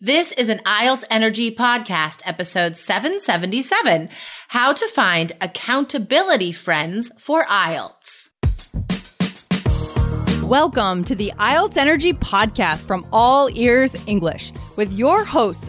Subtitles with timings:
[0.00, 4.08] This is an IELTS Energy Podcast, episode 777
[4.46, 8.30] How to Find Accountability Friends for IELTS.
[10.44, 15.68] Welcome to the IELTS Energy Podcast from All Ears English with your hosts,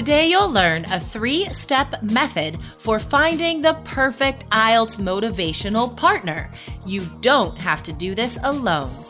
[0.00, 6.50] Today, you'll learn a three step method for finding the perfect IELTS motivational partner.
[6.86, 9.09] You don't have to do this alone.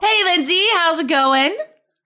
[0.00, 1.56] Hey, Lindsay, how's it going?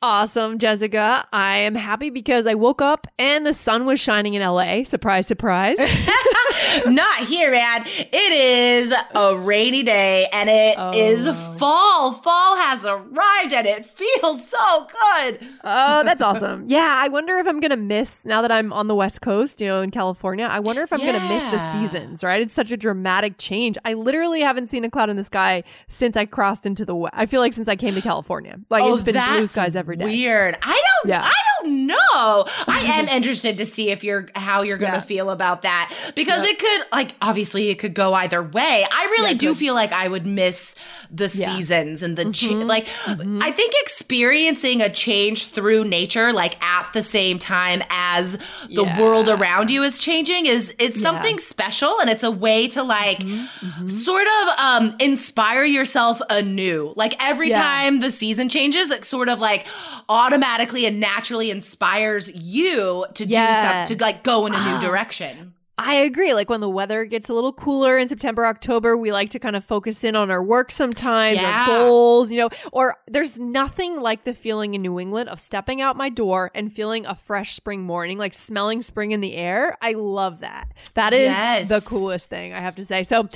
[0.01, 1.27] Awesome, Jessica.
[1.33, 4.85] I am happy because I woke up and the sun was shining in LA.
[4.85, 5.79] Surprise, surprise.
[6.87, 7.85] Not here, man.
[7.87, 11.27] It is a rainy day and it oh, is
[11.59, 12.13] fall.
[12.13, 15.47] Fall has arrived and it feels so good.
[15.65, 16.65] Oh, that's awesome.
[16.69, 19.61] Yeah, I wonder if I'm going to miss, now that I'm on the West Coast,
[19.61, 21.13] you know, in California, I wonder if I'm yeah.
[21.13, 22.41] going to miss the seasons, right?
[22.41, 23.77] It's such a dramatic change.
[23.85, 27.15] I literally haven't seen a cloud in the sky since I crossed into the West.
[27.17, 28.61] I feel like since I came to California.
[28.71, 30.05] Like oh, it's been blue skies every day.
[30.05, 30.57] Weird.
[30.63, 31.23] I don't, yeah.
[31.25, 31.95] I don't know.
[32.19, 35.03] I am interested to see if you're, how you're going to yeah.
[35.03, 38.87] feel about that because it could like obviously it could go either way.
[38.91, 40.75] I really yeah, do feel like I would miss
[41.11, 41.57] the yeah.
[41.57, 42.67] seasons and the mm-hmm.
[42.67, 43.41] like mm-hmm.
[43.43, 49.01] I think experiencing a change through nature like at the same time as the yeah.
[49.01, 53.21] world around you is changing is it's something special and it's a way to like
[53.21, 53.67] mm-hmm.
[53.67, 53.89] mm-hmm.
[53.89, 56.93] sort of um inspire yourself anew.
[56.97, 59.67] Like every time the season changes it sort of like
[60.09, 64.81] automatically and naturally inspires you to do something to like go in a new ah.
[64.81, 65.55] direction.
[65.79, 66.35] I agree.
[66.35, 69.55] Like when the weather gets a little cooler in September, October, we like to kind
[69.55, 71.61] of focus in on our work sometimes, yeah.
[71.61, 75.81] our goals, you know, or there's nothing like the feeling in New England of stepping
[75.81, 79.79] out my door and feeling a fresh spring morning, like smelling spring in the air.
[79.81, 80.69] I love that.
[80.95, 81.69] That is yes.
[81.69, 83.05] the coolest thing, I have to say.
[83.05, 83.29] So,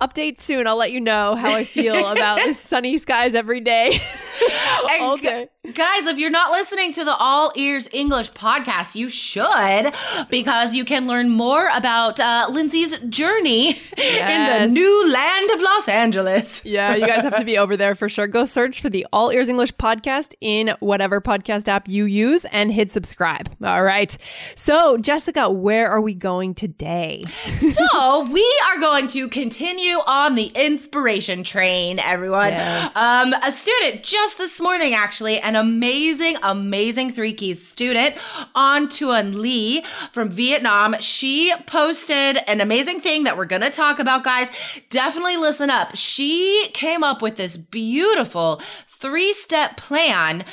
[0.00, 0.66] update soon.
[0.66, 4.00] I'll let you know how I feel about the sunny skies every day.
[5.00, 5.48] All day.
[5.74, 9.92] Guys, if you're not listening to the All Ears English podcast, you should
[10.28, 14.62] because you can learn more about uh, Lindsay's journey yes.
[14.62, 16.64] in the new land of Los Angeles.
[16.64, 18.26] yeah, you guys have to be over there for sure.
[18.26, 22.72] Go search for the All Ears English podcast in whatever podcast app you use and
[22.72, 23.48] hit subscribe.
[23.62, 24.16] All right.
[24.56, 27.22] So, Jessica, where are we going today?
[27.54, 32.50] so, we are going to continue on the inspiration train, everyone.
[32.50, 32.96] Yes.
[32.96, 38.16] Um, a student just this morning, actually, an amazing, amazing three keys student,
[38.54, 40.94] An Tuan Lee from Vietnam.
[41.00, 44.48] She posted an amazing thing that we're going to talk about, guys.
[44.90, 45.96] Definitely listen up.
[45.96, 50.44] She came up with this beautiful three step plan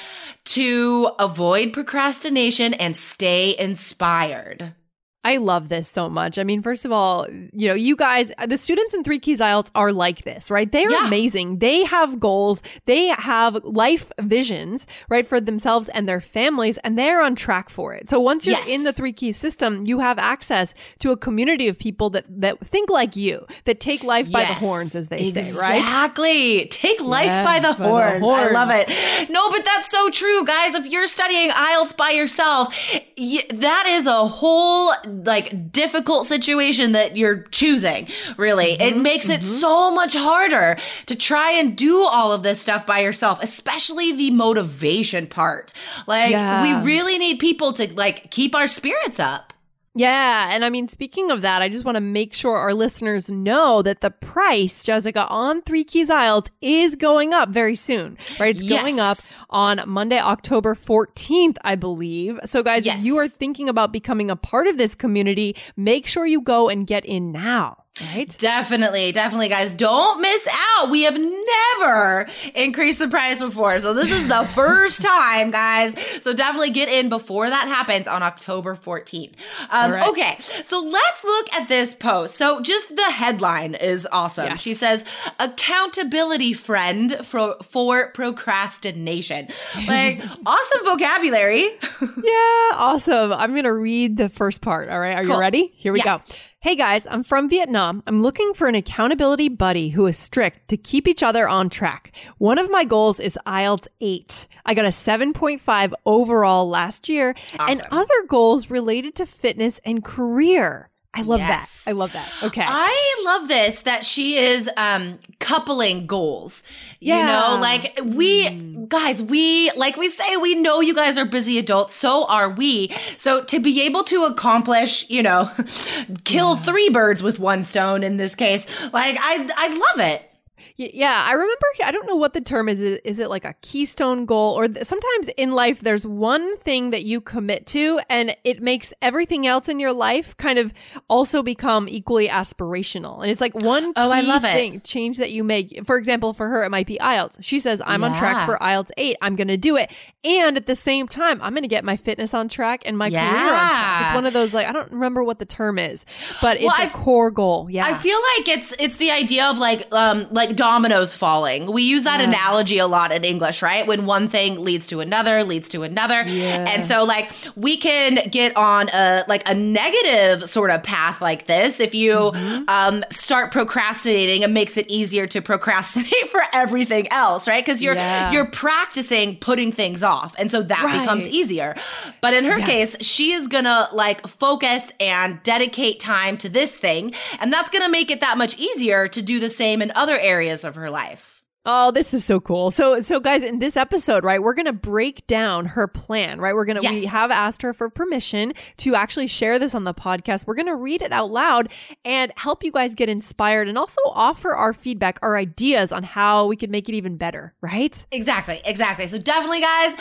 [0.45, 4.73] to avoid procrastination and stay inspired.
[5.21, 6.39] I love this so much.
[6.39, 9.69] I mean, first of all, you know, you guys, the students in Three Keys IELTS
[9.75, 10.71] are like this, right?
[10.71, 11.07] They're yeah.
[11.07, 11.59] amazing.
[11.59, 12.63] They have goals.
[12.85, 17.93] They have life visions, right, for themselves and their families, and they're on track for
[17.93, 18.07] it.
[18.09, 18.69] So once you're yes.
[18.69, 22.65] in the Three Keys system, you have access to a community of people that that
[22.65, 24.33] think like you, that take life yes.
[24.33, 25.41] by the horns, as they exactly.
[25.41, 25.79] say, right?
[25.79, 26.67] Exactly.
[26.67, 28.21] Take life yeah, by, the, by horns.
[28.21, 28.47] the horns.
[28.47, 29.29] I love it.
[29.29, 30.75] No, but that's so true, guys.
[30.75, 32.73] If you're studying IELTS by yourself,
[33.17, 38.07] that is a whole like difficult situation that you're choosing,
[38.37, 38.77] really.
[38.77, 39.43] Mm-hmm, it makes mm-hmm.
[39.43, 40.77] it so much harder
[41.07, 45.73] to try and do all of this stuff by yourself, especially the motivation part.
[46.07, 46.81] Like yeah.
[46.81, 49.53] we really need people to like keep our spirits up.
[49.99, 50.51] Yeah.
[50.53, 53.81] And I mean, speaking of that, I just want to make sure our listeners know
[53.81, 58.55] that the price, Jessica, on Three Keys IELTS is going up very soon, right?
[58.55, 58.81] It's yes.
[58.81, 59.17] going up
[59.49, 62.39] on Monday, October 14th, I believe.
[62.45, 62.99] So, guys, yes.
[62.99, 66.69] if you are thinking about becoming a part of this community, make sure you go
[66.69, 67.83] and get in now.
[68.01, 68.35] Right?
[68.37, 69.73] Definitely, definitely, guys.
[69.73, 70.89] Don't miss out.
[70.89, 73.79] We have never increased the price before.
[73.79, 75.95] So this is the first time, guys.
[76.21, 79.33] So definitely get in before that happens on October 14th.
[79.69, 80.09] Um, right.
[80.09, 82.35] Okay, so let's look at this post.
[82.35, 84.45] So just the headline is awesome.
[84.45, 84.61] Yes.
[84.61, 85.09] She says,
[85.39, 89.47] accountability friend for, for procrastination.
[89.87, 91.63] Like, awesome vocabulary.
[92.01, 93.33] yeah, awesome.
[93.33, 94.89] I'm going to read the first part.
[94.89, 95.15] All right.
[95.15, 95.35] Are cool.
[95.35, 95.71] you ready?
[95.75, 96.17] Here we yeah.
[96.17, 96.23] go.
[96.61, 98.03] Hey guys, I'm from Vietnam.
[98.05, 102.13] I'm looking for an accountability buddy who is strict to keep each other on track.
[102.37, 104.45] One of my goals is IELTS 8.
[104.65, 107.79] I got a 7.5 overall last year awesome.
[107.79, 110.88] and other goals related to fitness and career.
[111.13, 111.85] I love yes.
[111.85, 111.89] that.
[111.89, 112.31] I love that.
[112.43, 112.63] Okay.
[112.63, 116.63] I love this that she is um coupling goals.
[116.99, 117.19] Yeah.
[117.19, 118.87] You know, like we mm.
[118.87, 122.93] guys, we like we say we know you guys are busy adults, so are we.
[123.17, 125.49] So to be able to accomplish, you know,
[126.25, 126.61] kill yeah.
[126.61, 130.28] three birds with one stone in this case, like I I love it.
[130.75, 131.65] Yeah, I remember.
[131.83, 132.79] I don't know what the term is.
[132.79, 137.03] Is it like a keystone goal, or th- sometimes in life there's one thing that
[137.03, 140.73] you commit to, and it makes everything else in your life kind of
[141.09, 143.21] also become equally aspirational.
[143.21, 144.83] And it's like one oh, I love thing, it.
[144.83, 145.85] change that you make.
[145.85, 147.37] For example, for her, it might be IELTS.
[147.41, 148.07] She says, "I'm yeah.
[148.07, 149.17] on track for IELTS eight.
[149.21, 149.91] I'm going to do it,"
[150.23, 153.07] and at the same time, I'm going to get my fitness on track and my
[153.07, 153.29] yeah.
[153.29, 154.05] career on track.
[154.05, 156.05] It's one of those like I don't remember what the term is,
[156.41, 157.69] but it's well, a I've, core goal.
[157.69, 161.71] Yeah, I feel like it's it's the idea of like um like dominoes falling.
[161.71, 162.27] We use that yeah.
[162.27, 163.85] analogy a lot in English, right?
[163.85, 166.23] When one thing leads to another, leads to another.
[166.27, 166.65] Yeah.
[166.67, 171.47] And so like we can get on a like a negative sort of path like
[171.47, 172.63] this if you mm-hmm.
[172.67, 177.65] um, start procrastinating it makes it easier to procrastinate for everything else, right?
[177.65, 178.31] Cuz you're yeah.
[178.31, 180.35] you're practicing putting things off.
[180.37, 180.99] And so that right.
[180.99, 181.75] becomes easier.
[182.21, 182.67] But in her yes.
[182.67, 187.69] case, she is going to like focus and dedicate time to this thing, and that's
[187.69, 190.63] going to make it that much easier to do the same in other areas areas
[190.63, 191.38] of her life.
[191.65, 192.71] Oh, this is so cool.
[192.71, 196.55] So, so guys, in this episode, right, we're going to break down her plan, right?
[196.55, 197.01] We're going to, yes.
[197.01, 200.47] we have asked her for permission to actually share this on the podcast.
[200.47, 201.69] We're going to read it out loud
[202.05, 206.47] and help you guys get inspired and also offer our feedback, our ideas on how
[206.47, 208.05] we could make it even better, right?
[208.09, 209.07] Exactly, exactly.
[209.07, 209.95] So, definitely, guys,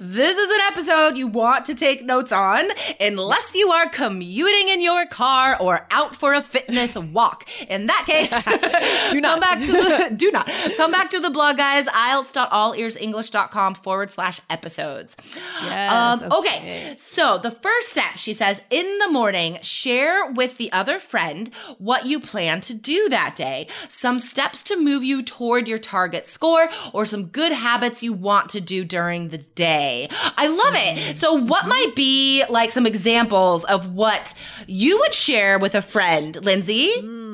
[0.00, 4.80] this is an episode you want to take notes on unless you are commuting in
[4.80, 7.46] your car or out for a fitness walk.
[7.68, 8.30] In that case,
[9.12, 10.46] do not come back to the, do not
[10.78, 11.86] come back back to the blog, guys.
[11.86, 15.16] IELTS.allearsenglish.com forward slash episodes.
[15.64, 16.58] Yes, um, okay.
[16.58, 16.94] okay.
[16.96, 22.06] So the first step, she says, in the morning, share with the other friend what
[22.06, 26.68] you plan to do that day, some steps to move you toward your target score,
[26.92, 30.08] or some good habits you want to do during the day.
[30.36, 30.98] I love it.
[30.98, 31.16] Mm-hmm.
[31.16, 34.34] So, what might be like some examples of what
[34.68, 36.92] you would share with a friend, Lindsay?
[37.00, 37.31] Mm.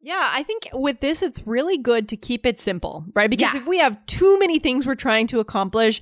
[0.00, 3.28] Yeah, I think with this, it's really good to keep it simple, right?
[3.28, 3.60] Because yeah.
[3.60, 6.00] if we have too many things we're trying to accomplish,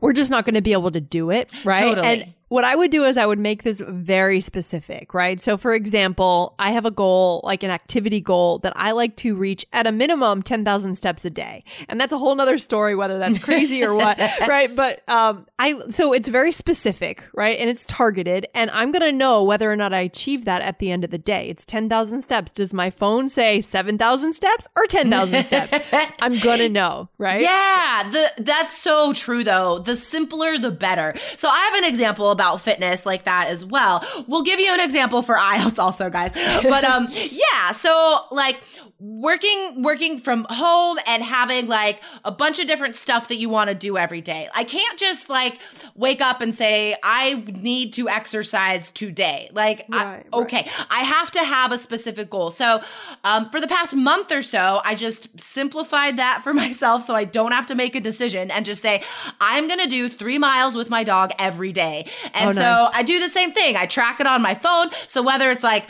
[0.00, 1.94] we're just not going to be able to do it, right?
[1.94, 2.06] Totally.
[2.06, 5.40] And what I would do is I would make this very specific, right?
[5.40, 9.34] So, for example, I have a goal, like an activity goal that I like to
[9.34, 11.62] reach at a minimum 10,000 steps a day.
[11.88, 14.74] And that's a whole nother story, whether that's crazy or what, right?
[14.74, 17.58] But, um, I, so it's very specific, right?
[17.58, 18.46] And it's targeted.
[18.54, 21.10] And I'm going to know whether or not I achieve that at the end of
[21.10, 21.48] the day.
[21.48, 22.52] It's 10,000 steps.
[22.52, 25.92] Does my phone say 7,000 steps or 10,000 steps?
[26.20, 27.40] I'm going to know, right?
[27.40, 28.10] Yeah.
[28.10, 29.78] The, that's so true, though.
[29.78, 31.14] The simpler, the better.
[31.36, 34.04] So, I have an example about fitness like that as well.
[34.26, 36.32] We'll give you an example for IELTS also, guys.
[36.62, 38.60] But um yeah, so like
[39.00, 43.68] working working from home and having like a bunch of different stuff that you want
[43.68, 44.48] to do every day.
[44.54, 45.60] I can't just like
[45.94, 49.50] wake up and say I need to exercise today.
[49.52, 50.86] Like right, I, okay, right.
[50.90, 52.50] I have to have a specific goal.
[52.50, 52.82] So,
[53.24, 57.24] um, for the past month or so, I just simplified that for myself so I
[57.24, 59.02] don't have to make a decision and just say
[59.40, 62.06] I'm going to do 3 miles with my dog every day.
[62.32, 62.90] And oh, so nice.
[62.94, 63.76] I do the same thing.
[63.76, 64.90] I track it on my phone.
[65.08, 65.88] So whether it's like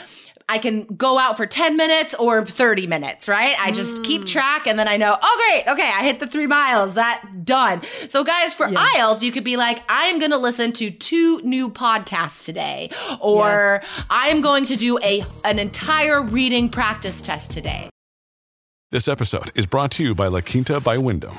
[0.49, 3.57] I can go out for 10 minutes or 30 minutes, right?
[3.59, 4.05] I just mm.
[4.05, 5.73] keep track and then I know, oh, great.
[5.73, 5.89] Okay.
[5.89, 6.95] I hit the three miles.
[6.95, 7.83] That done.
[8.09, 8.87] So, guys, for yeah.
[8.97, 13.81] IELTS, you could be like, I'm going to listen to two new podcasts today, or
[13.83, 14.05] yes.
[14.11, 17.89] I'm going to do a, an entire reading practice test today.
[18.91, 21.39] This episode is brought to you by La Quinta by Wyndham.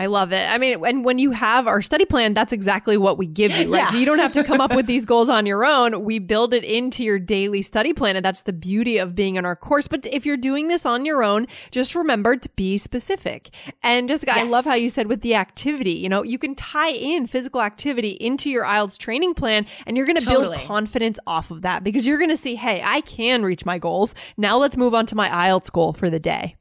[0.00, 0.50] I love it.
[0.50, 3.70] I mean, and when you have our study plan, that's exactly what we give you,
[3.70, 3.80] right?
[3.80, 3.90] Yeah.
[3.90, 6.04] So you don't have to come up with these goals on your own.
[6.04, 8.16] We build it into your daily study plan.
[8.16, 9.88] And that's the beauty of being in our course.
[9.88, 13.50] But if you're doing this on your own, just remember to be specific.
[13.82, 14.38] And just, yes.
[14.38, 17.60] I love how you said with the activity, you know, you can tie in physical
[17.60, 20.56] activity into your IELTS training plan and you're going to totally.
[20.56, 23.76] build confidence off of that because you're going to see, hey, I can reach my
[23.76, 24.14] goals.
[24.38, 26.56] Now let's move on to my IELTS goal for the day.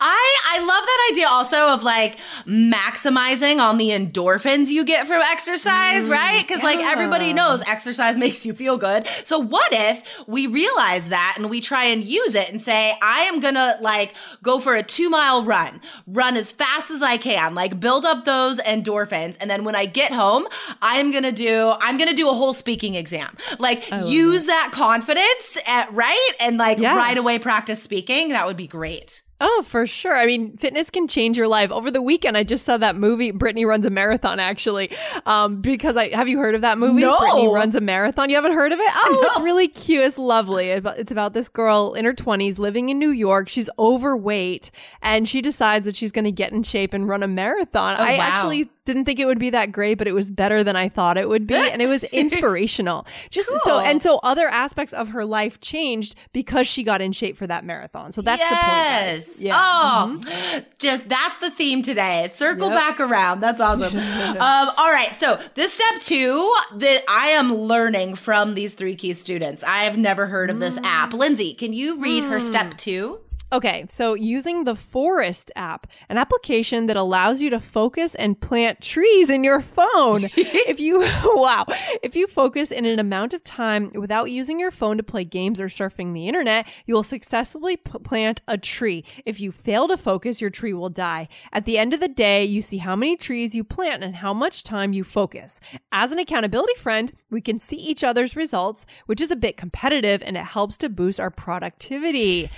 [0.00, 5.22] I I love that idea also of like maximizing on the endorphins you get from
[5.22, 6.46] exercise, mm, right?
[6.46, 6.64] Cuz yeah.
[6.64, 9.06] like everybody knows exercise makes you feel good.
[9.24, 13.22] So what if we realize that and we try and use it and say I
[13.22, 17.54] am going to like go for a 2-mile run, run as fast as I can,
[17.54, 20.46] like build up those endorphins and then when I get home,
[20.82, 23.36] I am going to do I'm going to do a whole speaking exam.
[23.58, 26.30] Like use that, that confidence at, right?
[26.40, 26.96] And like yeah.
[26.96, 28.30] right away practice speaking.
[28.30, 29.22] That would be great.
[29.40, 30.14] Oh, for sure.
[30.14, 31.72] I mean, fitness can change your life.
[31.72, 34.90] Over the weekend, I just saw that movie, Brittany Runs a Marathon, actually.
[35.26, 37.02] Um, because I have you heard of that movie?
[37.02, 37.18] No.
[37.18, 38.30] Brittany Runs a Marathon.
[38.30, 38.90] You haven't heard of it?
[38.94, 39.28] Oh, no.
[39.28, 40.04] it's really cute.
[40.04, 40.68] It's lovely.
[40.70, 43.48] It's about this girl in her 20s living in New York.
[43.48, 44.70] She's overweight
[45.02, 47.96] and she decides that she's going to get in shape and run a marathon.
[47.98, 48.22] Oh, I wow.
[48.22, 51.18] actually didn't think it would be that great, but it was better than I thought
[51.18, 51.54] it would be.
[51.54, 53.06] And it was inspirational.
[53.30, 53.58] Just cool.
[53.64, 57.46] so, and so other aspects of her life changed because she got in shape for
[57.46, 58.12] that marathon.
[58.12, 58.50] So that's yes.
[58.50, 58.74] the point.
[58.84, 59.23] Guys.
[59.38, 59.56] Yeah.
[59.56, 60.64] Oh, mm-hmm.
[60.78, 62.28] just that's the theme today.
[62.32, 62.76] Circle yep.
[62.76, 63.40] back around.
[63.40, 63.96] That's awesome.
[63.98, 65.12] um, all right.
[65.12, 69.62] So this step two that I am learning from these three key students.
[69.62, 70.84] I have never heard of this mm.
[70.84, 71.12] app.
[71.12, 72.30] Lindsay, can you read mm.
[72.30, 72.78] her step mm.
[72.78, 73.20] two?
[73.54, 78.80] Okay, so using the Forest app, an application that allows you to focus and plant
[78.80, 80.24] trees in your phone.
[80.36, 81.64] if you, wow,
[82.02, 85.60] if you focus in an amount of time without using your phone to play games
[85.60, 89.04] or surfing the internet, you will successfully p- plant a tree.
[89.24, 91.28] If you fail to focus, your tree will die.
[91.52, 94.34] At the end of the day, you see how many trees you plant and how
[94.34, 95.60] much time you focus.
[95.92, 100.24] As an accountability friend, we can see each other's results, which is a bit competitive
[100.26, 102.50] and it helps to boost our productivity.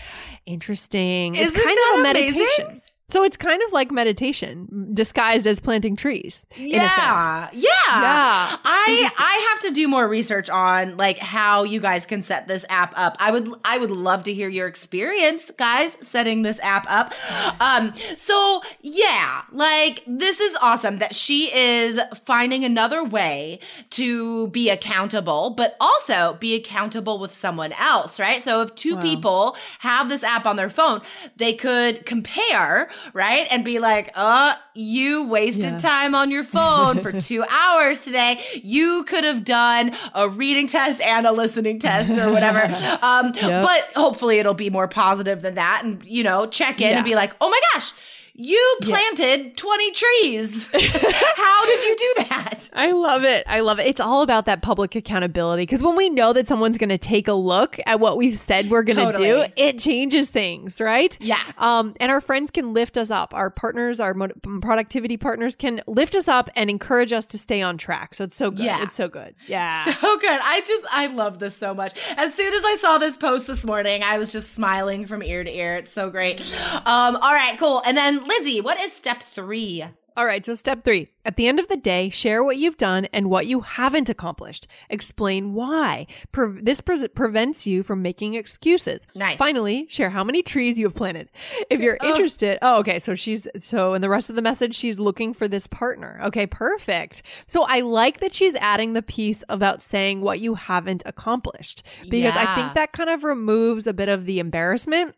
[0.46, 1.34] Interesting interesting.
[1.34, 2.82] Isn't it's kind of a meditation.
[3.08, 6.44] So it's kind of like meditation disguised as planting trees.
[6.56, 7.48] Yeah.
[7.52, 7.52] Yeah.
[7.52, 8.56] Yeah.
[8.64, 12.64] I I have to do more research on like how you guys can set this
[12.68, 13.16] app up.
[13.20, 17.14] I would I would love to hear your experience, guys, setting this app up.
[17.60, 23.60] Um so yeah, like this is awesome that she is finding another way
[23.90, 28.42] to be accountable, but also be accountable with someone else, right?
[28.42, 29.00] So if two wow.
[29.00, 31.02] people have this app on their phone,
[31.36, 33.46] they could compare right?
[33.50, 35.78] And be like, oh, you wasted yeah.
[35.78, 38.40] time on your phone for two hours today.
[38.54, 42.56] You could have done a reading test and a listening test or whatever.
[43.02, 43.62] Um, yep.
[43.62, 45.82] But hopefully it'll be more positive than that.
[45.84, 46.96] And, you know, check in yeah.
[46.96, 47.92] and be like, oh my gosh,
[48.38, 49.50] you planted yeah.
[49.56, 50.70] 20 trees.
[50.72, 52.68] How did you do that?
[52.74, 53.44] I love it.
[53.46, 53.86] I love it.
[53.86, 57.28] It's all about that public accountability because when we know that someone's going to take
[57.28, 59.28] a look at what we've said we're going to totally.
[59.28, 61.16] do, it changes things, right?
[61.20, 61.40] Yeah.
[61.56, 63.32] Um, and our friends can lift us up.
[63.32, 67.78] Our partners, our productivity partners can lift us up and encourage us to stay on
[67.78, 68.14] track.
[68.14, 68.66] So it's so good.
[68.66, 68.82] Yeah.
[68.82, 69.34] It's so good.
[69.46, 69.84] Yeah.
[69.84, 70.40] So good.
[70.42, 71.94] I just, I love this so much.
[72.16, 75.42] As soon as I saw this post this morning, I was just smiling from ear
[75.42, 75.76] to ear.
[75.76, 76.40] It's so great.
[76.62, 77.82] Um, all right, cool.
[77.86, 79.85] And then Lizzie, what is step three?
[80.16, 81.11] All right, so step three.
[81.26, 84.66] At the end of the day, share what you've done and what you haven't accomplished.
[84.88, 86.06] Explain why.
[86.33, 89.06] Pre- this pre- prevents you from making excuses.
[89.14, 89.37] Nice.
[89.37, 91.30] Finally, share how many trees you have planted.
[91.68, 92.09] If you're oh.
[92.09, 92.99] interested, oh, okay.
[92.99, 96.18] So she's, so in the rest of the message, she's looking for this partner.
[96.25, 97.23] Okay, perfect.
[97.47, 102.35] So I like that she's adding the piece about saying what you haven't accomplished because
[102.35, 102.47] yeah.
[102.49, 105.14] I think that kind of removes a bit of the embarrassment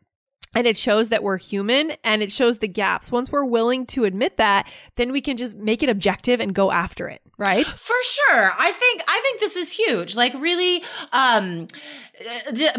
[0.54, 3.12] and it shows that we're human and it shows the gaps.
[3.12, 6.70] Once we're willing to admit that, then we can just make it objective and go
[6.70, 7.66] after it, right?
[7.66, 8.52] For sure.
[8.58, 10.16] I think I think this is huge.
[10.16, 11.66] Like really um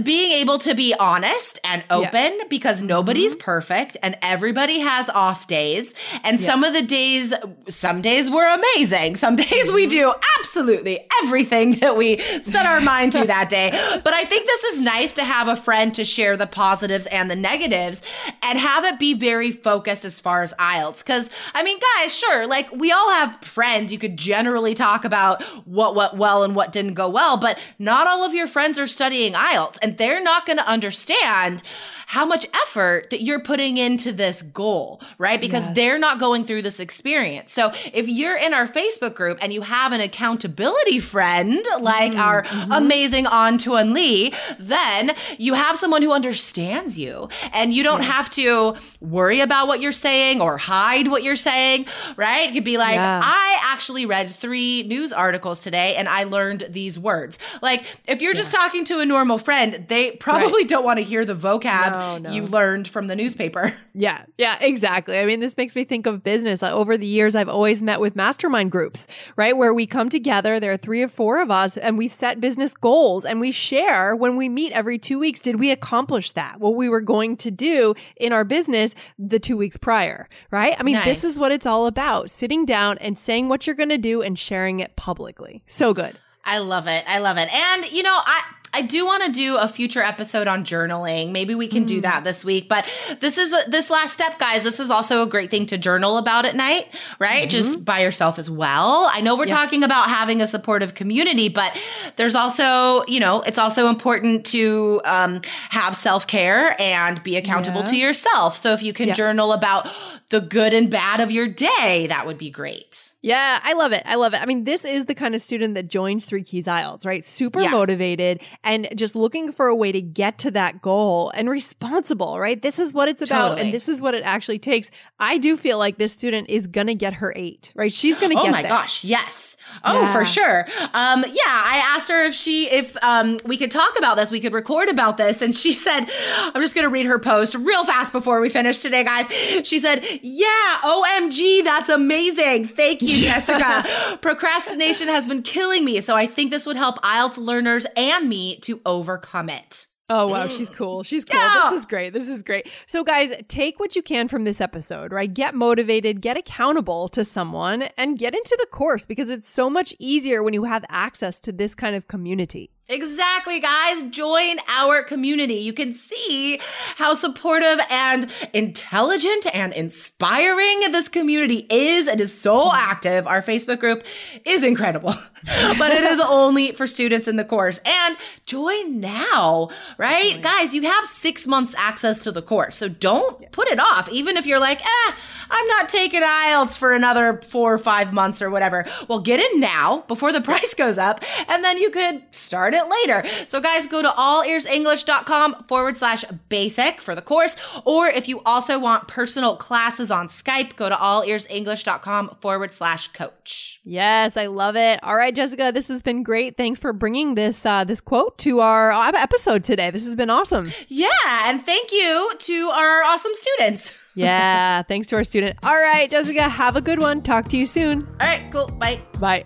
[0.04, 2.44] being able to be honest and open yeah.
[2.50, 3.44] because nobody's mm-hmm.
[3.44, 5.94] perfect and everybody has off days
[6.24, 6.46] and yeah.
[6.46, 7.34] some of the days
[7.68, 9.76] some days were amazing some days mm-hmm.
[9.76, 13.70] we do absolutely everything that we set our mind to that day
[14.04, 17.32] but i think this is nice to have a friend to share the positives and
[17.32, 18.02] the negatives
[18.44, 22.46] and have it be very focused as far as IELTS cuz i mean guys sure
[22.46, 26.72] like we all have friends you could generally talk about what went well and what
[26.72, 30.22] didn't go well but not all of your friends are studying studying IELTS and they're
[30.22, 31.64] not going to understand
[32.08, 35.40] how much effort that you're putting into this goal, right?
[35.40, 35.76] Because yes.
[35.76, 37.52] they're not going through this experience.
[37.52, 42.20] So if you're in our Facebook group and you have an accountability friend like mm,
[42.20, 42.72] our mm-hmm.
[42.72, 48.12] amazing An Tuan Lee, then you have someone who understands you And you don't yeah.
[48.12, 52.48] have to worry about what you're saying or hide what you're saying, right?
[52.48, 53.22] You could be like, yeah.
[53.24, 57.38] I actually read three news articles today and I learned these words.
[57.62, 60.70] Like, if you're just talking to a normal friend, they probably right.
[60.70, 62.32] don't want to hear the vocab no, no.
[62.32, 63.74] you learned from the newspaper.
[63.96, 65.20] Yeah, yeah, exactly.
[65.20, 66.64] I mean, this makes me think of business.
[66.64, 69.58] Over the years, I've always met with mastermind groups, right?
[69.58, 72.74] Where we come together, there are three or four of us, and we set business
[72.74, 75.42] goals and we share when we meet every two weeks.
[75.42, 76.62] Did we accomplish that?
[76.62, 80.76] What we were going to do in our business the two weeks prior, right?
[80.80, 81.06] I mean, nice.
[81.06, 84.22] this is what it's all about sitting down and saying what you're going to do
[84.22, 85.62] and sharing it publicly.
[85.66, 86.18] So good.
[86.46, 87.04] I love it.
[87.08, 87.54] I love it.
[87.54, 88.42] And, you know, I,
[88.74, 91.32] I do want to do a future episode on journaling.
[91.32, 91.88] Maybe we can mm.
[91.88, 92.68] do that this week.
[92.68, 94.64] But this is a, this last step, guys.
[94.64, 96.88] This is also a great thing to journal about at night,
[97.20, 97.44] right?
[97.44, 97.50] Mm-hmm.
[97.50, 99.10] Just by yourself as well.
[99.12, 99.58] I know we're yes.
[99.58, 101.78] talking about having a supportive community, but
[102.16, 107.82] there's also, you know, it's also important to um, have self care and be accountable
[107.82, 107.92] yeah.
[107.92, 108.58] to yourself.
[108.58, 109.18] So if you can yes.
[109.18, 109.88] journal about
[110.30, 113.14] the good and bad of your day, that would be great.
[113.22, 114.04] Yeah, I love it.
[114.06, 114.42] I love it.
[114.42, 117.26] I mean, this is the kind of student that joins Three Keys IELTS, right?
[117.26, 117.72] Super yeah.
[117.72, 122.62] motivated and just looking for a way to get to that goal and responsible, right?
[122.62, 123.62] This is what it's about totally.
[123.62, 124.90] and this is what it actually takes.
[125.20, 127.92] I do feel like this student is going to get her eight, right?
[127.92, 128.70] She's going to oh get Oh my there.
[128.70, 129.58] gosh, yes.
[129.84, 130.14] Oh, yeah.
[130.14, 130.66] for sure.
[130.94, 134.40] Um, yeah, I asked her if she, if um, we could talk about this, we
[134.40, 135.42] could record about this.
[135.42, 138.80] And she said, I'm just going to read her post real fast before we finish
[138.80, 139.28] today, guys.
[139.68, 142.68] She said, Yeah, OMG, that's amazing.
[142.68, 144.18] Thank you, Jessica.
[144.22, 146.02] Procrastination has been killing me.
[146.02, 149.88] So I think this would help IELTS learners and me to overcome it.
[150.12, 151.04] Oh wow, she's cool.
[151.04, 151.40] She's cool.
[151.40, 151.70] Yeah.
[151.70, 152.14] This is great.
[152.14, 152.68] This is great.
[152.88, 155.32] So guys, take what you can from this episode, right?
[155.32, 159.94] Get motivated, get accountable to someone and get into the course because it's so much
[160.00, 162.72] easier when you have access to this kind of community.
[162.92, 164.02] Exactly, guys.
[164.06, 165.58] Join our community.
[165.58, 166.60] You can see
[166.96, 172.08] how supportive and intelligent and inspiring this community is.
[172.08, 173.28] It is so active.
[173.28, 174.06] Our Facebook group
[174.44, 175.14] is incredible,
[175.78, 177.80] but it is only for students in the course.
[177.86, 178.18] And
[178.48, 179.70] join now,
[180.00, 180.42] right?
[180.42, 182.76] Guys, you have six months access to the course.
[182.76, 184.10] So don't put it off.
[184.10, 185.12] Even if you're like, eh,
[185.52, 188.86] I'm not taking IELTS for another four or five months or whatever.
[189.08, 192.79] Well, get in now before the price goes up, and then you could start it
[192.88, 193.28] later.
[193.48, 197.56] So, guys, go to allearsenglish.com forward slash basic for the course.
[197.86, 203.82] Or if you also want personal classes on Skype, go to allearsenglish.com forward slash coach.
[203.84, 205.00] Yes, I love it.
[205.04, 206.58] All right, Jessica, this has been great.
[206.58, 209.90] Thanks for bringing this uh, this quote to our uh, episode today.
[209.92, 210.72] This has been awesome.
[210.88, 213.94] Yeah, and thank you to our awesome students.
[214.16, 215.58] yeah, thanks to our student.
[215.64, 217.22] All right, Jessica, have a good one.
[217.22, 218.06] Talk to you soon.
[218.20, 218.68] All right, cool.
[218.68, 219.02] Bye.
[219.20, 219.46] Bye.